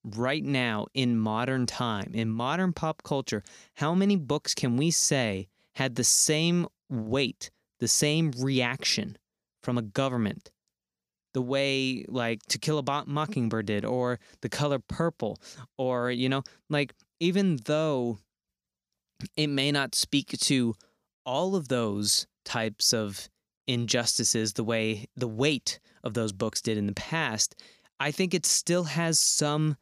right 0.03 0.43
now 0.43 0.88
in 0.93 1.17
modern 1.17 1.65
time, 1.65 2.12
in 2.13 2.29
modern 2.29 2.74
pop 2.74 3.03
culture, 3.03 3.43
how 3.75 3.93
many 3.93 4.15
books 4.15 4.53
can 4.53 4.77
we 4.77 4.91
say 4.91 5.48
had 5.75 5.95
the 5.95 6.03
same 6.03 6.67
weight, 6.89 7.51
the 7.79 7.88
same 7.88 8.31
reaction 8.38 9.17
from 9.62 9.77
a 9.77 9.81
government? 9.81 10.51
The 11.33 11.41
way, 11.41 12.05
like, 12.07 12.43
To 12.50 12.60
Kill 12.60 12.77
a 12.77 13.03
Mockingbird 13.07 13.65
did, 13.65 13.86
or 13.86 14.19
The 14.41 14.50
Color 14.50 14.79
Purple, 14.79 15.39
or, 15.77 16.12
you 16.12 16.29
know, 16.29 16.43
like, 16.69 16.93
even 17.19 17.57
though 17.65 18.19
it 19.36 19.48
may 19.48 19.72
not 19.72 19.95
speak 19.95 20.38
to 20.38 20.75
all 21.25 21.55
of 21.55 21.69
those 21.69 22.27
types 22.45 22.93
of 22.93 23.29
injustices 23.65 24.53
the 24.53 24.63
way 24.63 25.07
the 25.15 25.27
weight 25.27 25.79
of 26.03 26.13
those 26.13 26.33
books 26.33 26.62
did 26.62 26.77
in 26.77 26.86
the 26.86 26.93
past, 26.93 27.55
I 28.00 28.12
think 28.12 28.33
it 28.33 28.45
still 28.45 28.83
has 28.83 29.19
some 29.19 29.77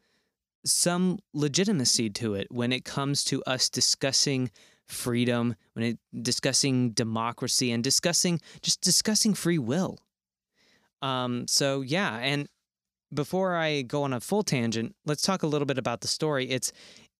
some 0.64 1.18
legitimacy 1.32 2.10
to 2.10 2.34
it 2.34 2.46
when 2.50 2.72
it 2.72 2.84
comes 2.84 3.24
to 3.24 3.42
us 3.44 3.68
discussing 3.68 4.50
freedom, 4.86 5.54
when 5.74 5.84
it 5.84 5.98
discussing 6.22 6.90
democracy 6.90 7.72
and 7.72 7.82
discussing 7.82 8.40
just 8.62 8.80
discussing 8.80 9.34
free 9.34 9.58
will. 9.58 9.98
Um, 11.00 11.46
so 11.48 11.80
yeah, 11.80 12.18
and 12.18 12.48
before 13.12 13.56
I 13.56 13.82
go 13.82 14.04
on 14.04 14.12
a 14.12 14.20
full 14.20 14.42
tangent, 14.42 14.94
let's 15.04 15.22
talk 15.22 15.42
a 15.42 15.46
little 15.46 15.66
bit 15.66 15.78
about 15.78 16.00
the 16.00 16.08
story. 16.08 16.48
It's 16.48 16.72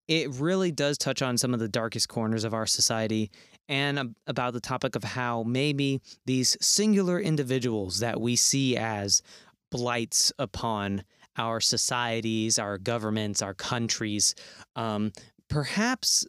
it 0.09 0.31
really 0.31 0.73
does 0.73 0.99
touch 0.99 1.23
on 1.23 1.39
some 1.39 1.55
of 1.55 1.61
the 1.61 1.69
darkest 1.69 2.09
corners 2.09 2.45
of 2.45 2.55
our 2.55 2.67
society 2.67 3.31
and 3.69 4.15
about 4.27 4.53
the 4.53 4.61
topic 4.61 4.97
of 4.97 5.05
how 5.05 5.45
maybe 5.45 6.01
these 6.27 6.57
singular 6.61 7.21
individuals 7.21 8.01
that 8.01 8.21
we 8.21 8.37
see 8.37 8.77
as 8.77 9.23
blights 9.71 10.33
upon 10.39 11.05
our 11.37 11.61
societies, 11.61 12.59
our 12.59 12.79
governments, 12.79 13.43
our 13.43 13.55
countries. 13.55 14.35
Um, 14.77 15.13
perhaps 15.49 16.27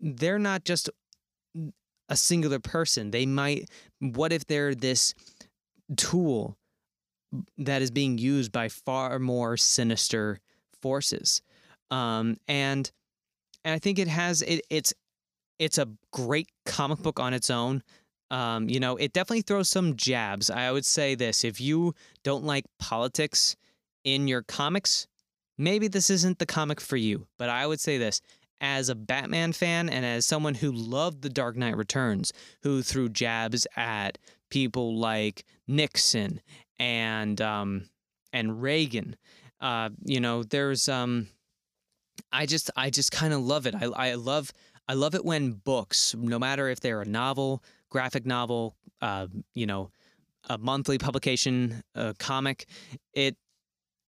they're 0.00 0.38
not 0.38 0.64
just 0.64 0.90
a 2.08 2.16
singular 2.16 2.60
person. 2.60 3.10
They 3.10 3.26
might, 3.26 3.68
what 4.00 4.32
if 4.32 4.46
they're 4.46 4.74
this 4.74 5.14
tool 5.96 6.56
that 7.58 7.82
is 7.82 7.90
being 7.90 8.18
used 8.18 8.52
by 8.52 8.68
far 8.68 9.18
more 9.18 9.56
sinister 9.56 10.40
forces? 10.80 11.42
Um, 11.90 12.36
and, 12.46 12.90
and 13.64 13.74
I 13.74 13.78
think 13.78 13.98
it 13.98 14.08
has, 14.08 14.42
it, 14.42 14.62
it's, 14.70 14.94
it's 15.58 15.78
a 15.78 15.88
great 16.12 16.48
comic 16.64 16.98
book 16.98 17.18
on 17.18 17.34
its 17.34 17.50
own. 17.50 17.82
Um, 18.30 18.68
you 18.68 18.80
know, 18.80 18.96
it 18.96 19.12
definitely 19.12 19.42
throws 19.42 19.68
some 19.68 19.96
jabs. 19.96 20.50
I 20.50 20.70
would 20.70 20.84
say 20.84 21.14
this 21.14 21.44
if 21.44 21.60
you 21.60 21.94
don't 22.24 22.44
like 22.44 22.64
politics, 22.78 23.56
in 24.06 24.28
your 24.28 24.42
comics, 24.42 25.06
maybe 25.58 25.88
this 25.88 26.08
isn't 26.08 26.38
the 26.38 26.46
comic 26.46 26.80
for 26.80 26.96
you. 26.96 27.26
But 27.36 27.50
I 27.50 27.66
would 27.66 27.80
say 27.80 27.98
this 27.98 28.22
as 28.60 28.88
a 28.88 28.94
Batman 28.94 29.52
fan 29.52 29.90
and 29.90 30.06
as 30.06 30.24
someone 30.24 30.54
who 30.54 30.72
loved 30.72 31.20
The 31.20 31.28
Dark 31.28 31.56
Knight 31.56 31.76
Returns, 31.76 32.32
who 32.62 32.80
threw 32.80 33.10
jabs 33.10 33.66
at 33.76 34.16
people 34.48 34.96
like 34.96 35.44
Nixon 35.66 36.40
and 36.78 37.38
um, 37.40 37.90
and 38.32 38.62
Reagan, 38.62 39.16
uh, 39.60 39.90
you 40.04 40.20
know, 40.20 40.44
there's 40.44 40.88
um, 40.88 41.26
I 42.32 42.46
just 42.46 42.70
I 42.76 42.90
just 42.90 43.10
kind 43.10 43.34
of 43.34 43.40
love 43.40 43.66
it. 43.66 43.74
I 43.74 43.86
I 43.86 44.14
love 44.14 44.52
I 44.88 44.94
love 44.94 45.16
it 45.16 45.24
when 45.24 45.50
books, 45.50 46.14
no 46.16 46.38
matter 46.38 46.68
if 46.68 46.78
they're 46.78 47.02
a 47.02 47.06
novel, 47.06 47.62
graphic 47.90 48.24
novel, 48.24 48.76
uh, 49.02 49.26
you 49.52 49.66
know, 49.66 49.90
a 50.48 50.58
monthly 50.58 50.96
publication, 50.96 51.82
a 51.96 52.14
comic, 52.18 52.66
it 53.12 53.36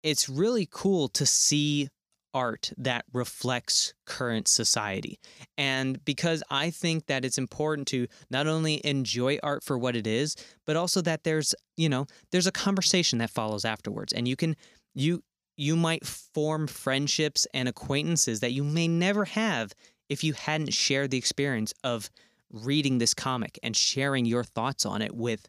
it's 0.03 0.29
really 0.29 0.67
cool 0.69 1.07
to 1.09 1.25
see 1.25 1.89
art 2.33 2.71
that 2.77 3.05
reflects 3.13 3.93
current 4.05 4.47
society. 4.47 5.19
And 5.57 6.03
because 6.03 6.43
I 6.49 6.71
think 6.71 7.05
that 7.05 7.23
it's 7.23 7.37
important 7.37 7.87
to 7.89 8.07
not 8.29 8.47
only 8.47 8.81
enjoy 8.85 9.37
art 9.43 9.63
for 9.63 9.77
what 9.77 9.95
it 9.95 10.07
is, 10.07 10.35
but 10.65 10.75
also 10.75 11.01
that 11.01 11.23
there's, 11.23 11.53
you 11.77 11.89
know, 11.89 12.07
there's 12.31 12.47
a 12.47 12.51
conversation 12.51 13.19
that 13.19 13.29
follows 13.29 13.65
afterwards 13.65 14.13
and 14.13 14.27
you 14.27 14.35
can 14.35 14.55
you 14.95 15.23
you 15.55 15.75
might 15.75 16.05
form 16.05 16.65
friendships 16.65 17.45
and 17.53 17.69
acquaintances 17.69 18.39
that 18.39 18.53
you 18.53 18.63
may 18.63 18.87
never 18.87 19.25
have 19.25 19.73
if 20.09 20.23
you 20.23 20.33
hadn't 20.33 20.73
shared 20.73 21.11
the 21.11 21.17
experience 21.17 21.73
of 21.83 22.09
reading 22.51 22.97
this 22.97 23.13
comic 23.13 23.59
and 23.63 23.75
sharing 23.75 24.25
your 24.25 24.43
thoughts 24.43 24.85
on 24.85 25.01
it 25.01 25.15
with 25.15 25.47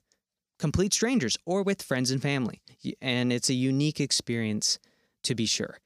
complete 0.59 0.95
strangers 0.95 1.37
or 1.45 1.63
with 1.63 1.83
friends 1.83 2.11
and 2.11 2.23
family. 2.23 2.61
And 3.01 3.33
it's 3.33 3.51
a 3.51 3.55
unique 3.55 4.01
experience 4.01 4.79
to 5.25 5.35
be 5.35 5.47
sure. 5.47 5.79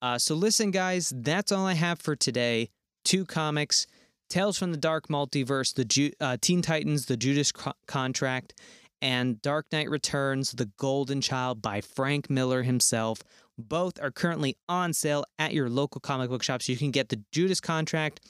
Uh, 0.00 0.18
so, 0.18 0.34
listen, 0.34 0.70
guys, 0.70 1.12
that's 1.16 1.52
all 1.52 1.66
I 1.66 1.74
have 1.74 2.00
for 2.00 2.16
today. 2.16 2.70
Two 3.04 3.24
comics 3.24 3.86
Tales 4.28 4.58
from 4.58 4.72
the 4.72 4.78
Dark 4.78 5.08
Multiverse, 5.08 5.74
the 5.74 5.84
Ju- 5.84 6.12
uh, 6.18 6.38
Teen 6.40 6.62
Titans, 6.62 7.04
The 7.04 7.18
Judas 7.18 7.52
Co- 7.52 7.74
Contract, 7.86 8.58
and 9.02 9.42
Dark 9.42 9.66
Knight 9.72 9.90
Returns, 9.90 10.52
The 10.52 10.70
Golden 10.78 11.20
Child 11.20 11.60
by 11.60 11.82
Frank 11.82 12.30
Miller 12.30 12.62
himself. 12.62 13.18
Both 13.58 14.00
are 14.00 14.10
currently 14.10 14.56
on 14.70 14.94
sale 14.94 15.24
at 15.38 15.52
your 15.52 15.68
local 15.68 16.00
comic 16.00 16.30
book 16.30 16.42
shops. 16.42 16.66
You 16.66 16.78
can 16.78 16.90
get 16.90 17.10
the 17.10 17.20
Judas 17.30 17.60
Contract 17.60 18.20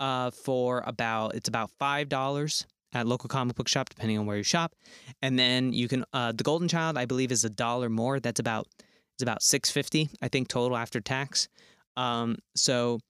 uh, 0.00 0.30
for 0.30 0.82
about, 0.86 1.34
it's 1.34 1.50
about 1.50 1.70
$5 1.78 2.64
at 2.92 3.06
local 3.06 3.28
comic 3.28 3.56
book 3.56 3.68
shop, 3.68 3.88
depending 3.88 4.18
on 4.18 4.26
where 4.26 4.36
you 4.36 4.42
shop. 4.42 4.74
And 5.22 5.38
then 5.38 5.72
you 5.72 5.88
can 5.88 6.04
uh, 6.12 6.32
the 6.32 6.44
Golden 6.44 6.68
Child, 6.68 6.98
I 6.98 7.06
believe, 7.06 7.32
is 7.32 7.44
a 7.44 7.50
dollar 7.50 7.88
more. 7.88 8.20
That's 8.20 8.40
about 8.40 8.66
it's 9.14 9.22
about 9.22 9.42
six 9.42 9.70
fifty, 9.70 10.10
I 10.20 10.28
think, 10.28 10.48
total 10.48 10.76
after 10.76 11.00
tax. 11.00 11.48
Um, 11.96 12.36
so 12.56 13.00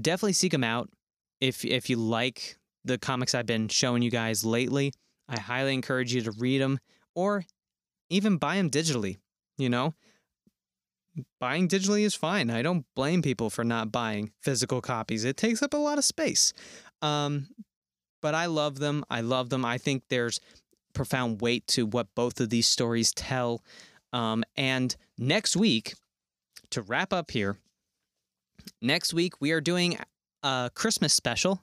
definitely 0.00 0.34
seek 0.34 0.52
them 0.52 0.64
out 0.64 0.90
if 1.40 1.64
if 1.64 1.90
you 1.90 1.96
like 1.96 2.56
the 2.84 2.98
comics 2.98 3.34
I've 3.34 3.46
been 3.46 3.68
showing 3.68 4.02
you 4.02 4.10
guys 4.10 4.44
lately. 4.44 4.92
I 5.28 5.40
highly 5.40 5.74
encourage 5.74 6.14
you 6.14 6.22
to 6.22 6.30
read 6.32 6.60
them 6.60 6.78
or 7.14 7.44
even 8.10 8.36
buy 8.36 8.56
them 8.56 8.70
digitally. 8.70 9.16
You 9.58 9.70
know, 9.70 9.94
buying 11.40 11.68
digitally 11.68 12.02
is 12.02 12.14
fine. 12.14 12.50
I 12.50 12.62
don't 12.62 12.84
blame 12.94 13.22
people 13.22 13.50
for 13.50 13.64
not 13.64 13.90
buying 13.90 14.32
physical 14.42 14.80
copies. 14.80 15.24
It 15.24 15.36
takes 15.36 15.62
up 15.62 15.74
a 15.74 15.78
lot 15.78 15.98
of 15.98 16.04
space. 16.04 16.52
Um, 17.02 17.48
but 18.26 18.34
I 18.34 18.46
love 18.46 18.80
them. 18.80 19.04
I 19.08 19.20
love 19.20 19.50
them. 19.50 19.64
I 19.64 19.78
think 19.78 20.02
there's 20.08 20.40
profound 20.94 21.40
weight 21.40 21.64
to 21.68 21.86
what 21.86 22.12
both 22.16 22.40
of 22.40 22.50
these 22.50 22.66
stories 22.66 23.12
tell. 23.12 23.62
Um, 24.12 24.42
and 24.56 24.96
next 25.16 25.56
week, 25.56 25.94
to 26.70 26.82
wrap 26.82 27.12
up 27.12 27.30
here, 27.30 27.56
next 28.82 29.14
week 29.14 29.40
we 29.40 29.52
are 29.52 29.60
doing 29.60 29.96
a 30.42 30.72
Christmas 30.74 31.14
special. 31.14 31.60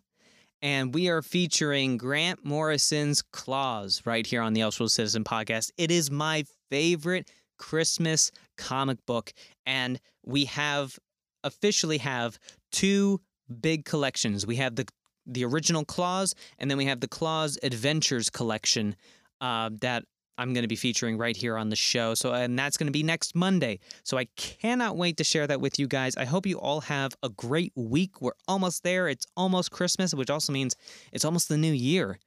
and 0.64 0.94
we 0.94 1.10
are 1.10 1.22
featuring 1.22 1.98
Grant 1.98 2.46
Morrison's 2.46 3.22
Klaus 3.22 4.02
right 4.06 4.26
here 4.26 4.42
on 4.42 4.54
the 4.54 4.62
Elseworld 4.62 4.92
Citizen 4.92 5.26
podcast. 5.26 5.72
It 5.78 5.92
is 5.92 6.10
my 6.10 6.46
favorite 6.72 7.30
Christmas 7.58 8.32
comic 8.58 9.06
book, 9.06 9.34
and 9.66 10.00
we 10.26 10.46
have 10.46 10.98
officially 11.44 11.98
have 11.98 12.40
two 12.72 13.20
big 13.60 13.84
collections. 13.84 14.48
We 14.48 14.56
have 14.56 14.78
the 14.78 14.86
the 15.26 15.46
original 15.46 15.86
Klaus, 15.86 16.34
and 16.60 16.70
then 16.70 16.78
we 16.78 16.86
have 16.86 17.00
the 17.00 17.08
Klaus 17.08 17.58
Adventures 17.64 18.30
collection 18.30 18.96
uh, 19.42 19.70
that 19.82 20.04
I'm 20.38 20.54
going 20.54 20.64
to 20.64 20.68
be 20.68 20.76
featuring 20.76 21.18
right 21.18 21.36
here 21.36 21.58
on 21.58 21.70
the 21.70 21.76
show. 21.76 22.16
So, 22.16 22.34
and 22.34 22.58
that's 22.58 22.76
going 22.78 22.88
to 22.88 22.92
be 22.92 23.04
next 23.04 23.36
Monday. 23.36 23.80
So, 24.04 24.18
I 24.18 24.26
cannot 24.36 24.98
wait 24.98 25.18
to 25.18 25.24
share 25.24 25.46
that 25.48 25.62
with 25.62 25.78
you 25.78 25.88
guys. 25.88 26.16
I 26.18 26.26
hope 26.26 26.46
you 26.46 26.60
all 26.60 26.82
have 26.82 27.14
a 27.22 27.30
great 27.30 27.72
week. 27.76 28.22
We're 28.22 28.32
almost 28.48 28.84
there. 28.84 29.08
It's 29.08 29.28
almost 29.38 29.72
Christmas, 29.72 30.14
which 30.14 30.30
also 30.30 30.52
means 30.52 30.76
it's 31.12 31.26
almost 31.26 31.50
the 31.50 31.58
new 31.58 31.72
year. 31.72 32.20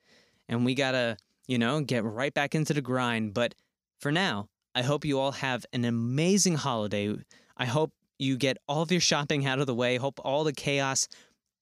And 0.48 0.64
we 0.64 0.74
got 0.74 0.92
to, 0.92 1.16
you 1.48 1.58
know, 1.58 1.80
get 1.80 2.04
right 2.04 2.32
back 2.32 2.54
into 2.54 2.72
the 2.72 2.80
grind. 2.80 3.34
But 3.34 3.54
for 3.98 4.12
now, 4.12 4.48
I 4.74 4.82
hope 4.82 5.04
you 5.04 5.18
all 5.18 5.32
have 5.32 5.66
an 5.72 5.84
amazing 5.84 6.54
holiday. 6.54 7.16
I 7.56 7.64
hope 7.64 7.92
you 8.18 8.36
get 8.36 8.58
all 8.68 8.82
of 8.82 8.92
your 8.92 9.00
shopping 9.00 9.46
out 9.46 9.58
of 9.58 9.66
the 9.66 9.74
way. 9.74 9.96
Hope 9.96 10.20
all 10.24 10.44
the 10.44 10.52
chaos 10.52 11.08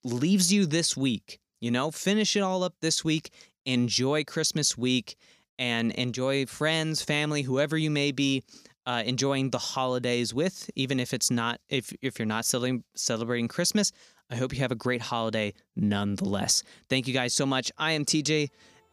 leaves 0.04 0.52
you 0.52 0.66
this 0.66 0.96
week. 0.96 1.40
You 1.61 1.70
know, 1.70 1.90
finish 1.90 2.37
it 2.37 2.40
all 2.40 2.62
up 2.62 2.75
this 2.80 3.04
week. 3.04 3.30
Enjoy 3.64 4.23
Christmas 4.25 4.76
week 4.76 5.16
and 5.58 5.92
enjoy 5.92 6.46
friends, 6.46 7.02
family, 7.02 7.42
whoever 7.42 7.76
you 7.76 7.90
may 7.90 8.12
be 8.12 8.42
uh, 8.87 9.02
enjoying 9.06 9.50
the 9.50 9.58
holidays 9.58 10.34
with, 10.34 10.70
even 10.75 11.00
if 11.00 11.14
it's 11.14 11.30
not 11.30 11.61
if 11.68 11.92
if 12.02 12.18
you're 12.18 12.26
not 12.26 12.44
celebrating 12.44 12.84
celebrating 12.94 13.49
Christmas. 13.49 13.92
I 14.30 14.37
hope 14.37 14.52
you 14.52 14.61
have 14.61 14.73
a 14.73 14.76
great 14.76 15.02
holiday 15.02 15.54
nonetheless. 15.76 16.62
Thank 16.88 17.06
you 17.06 17.14
guys 17.14 17.34
so 17.34 17.46
much. 17.46 17.70
I 17.78 17.92
am 17.92 18.04
TJ 18.04 18.50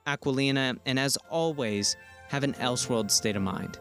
Aquilina, 0.07 0.77
and 0.85 0.99
as 0.99 1.17
always, 1.29 1.95
have 2.29 2.43
an 2.43 2.53
Elseworld 2.53 3.11
state 3.11 3.35
of 3.35 3.41
mind. 3.41 3.79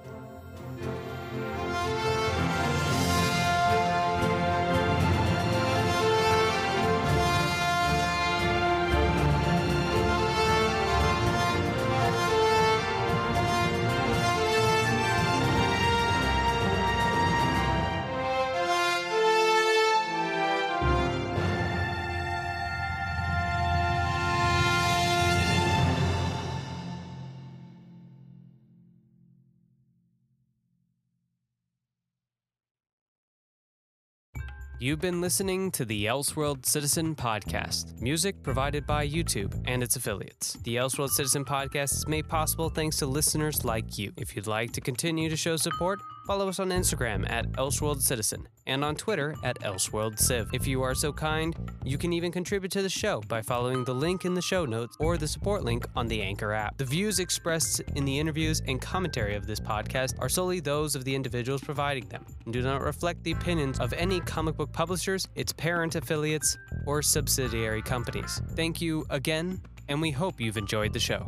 You've 34.83 34.99
been 34.99 35.21
listening 35.21 35.71
to 35.73 35.85
the 35.85 36.07
Elseworld 36.07 36.65
Citizen 36.65 37.15
Podcast, 37.15 38.01
music 38.01 38.43
provided 38.43 38.87
by 38.87 39.07
YouTube 39.07 39.63
and 39.67 39.83
its 39.83 39.97
affiliates. 39.97 40.55
The 40.65 40.77
Elseworld 40.77 41.11
Citizen 41.11 41.45
Podcast 41.45 41.93
is 41.93 42.09
made 42.09 42.27
possible 42.27 42.71
thanks 42.71 42.97
to 43.01 43.07
listeners 43.07 43.63
like 43.63 43.99
you. 43.99 44.11
If 44.17 44.35
you'd 44.35 44.47
like 44.47 44.73
to 44.73 44.81
continue 44.81 45.29
to 45.29 45.37
show 45.37 45.57
support, 45.59 46.01
follow 46.31 46.49
us 46.49 46.61
on 46.61 46.69
Instagram 46.69 47.29
at 47.29 47.51
Elseworld 47.55 48.01
Citizen 48.01 48.47
and 48.69 48.85
on 48.85 48.95
Twitter 48.95 49.35
at 49.43 49.59
Elseworld 49.63 50.17
Civ. 50.17 50.49
If 50.53 50.65
you 50.65 50.81
are 50.81 50.95
so 50.95 51.13
kind, 51.13 51.57
you 51.85 51.99
can 51.99 52.13
even 52.13 52.31
contribute 52.31 52.71
to 52.71 52.83
the 52.83 52.89
show 52.89 53.21
by 53.27 53.43
following 53.43 53.83
the 53.83 53.97
link 53.97 54.25
in 54.25 54.35
the 54.35 54.41
show 54.41 54.65
notes 54.65 54.97
or 55.01 55.17
the 55.17 55.27
support 55.27 55.65
link 55.65 55.85
on 55.97 56.07
the 56.07 56.23
Anchor 56.23 56.53
app. 56.53 56.79
The 56.79 56.85
views 56.85 57.19
expressed 57.19 57.81
in 57.97 58.05
the 58.05 58.17
interviews 58.17 58.63
and 58.69 58.81
commentary 58.81 59.35
of 59.35 59.45
this 59.45 59.59
podcast 59.59 60.15
are 60.21 60.29
solely 60.29 60.61
those 60.61 60.95
of 60.95 61.03
the 61.05 61.17
individuals 61.17 61.63
providing 61.63 62.07
them 62.07 62.25
and 62.45 62.53
do 62.53 62.63
not 62.63 62.81
reflect 62.81 63.25
the 63.25 63.33
opinions 63.33 63.81
of 63.81 63.93
any 63.95 64.21
comic 64.21 64.57
book 64.57 64.73
publishers, 64.73 65.27
its 65.35 65.53
parent 65.53 65.97
affiliates, 65.97 66.57
or 66.87 67.03
subsidiary 67.03 67.83
companies. 67.83 68.41
Thank 68.51 68.81
you 68.81 69.05
again, 69.11 69.61
and 69.89 70.01
we 70.01 70.13
hope 70.13 70.41
you've 70.41 70.59
enjoyed 70.59 70.93
the 70.93 71.01
show. 71.01 71.27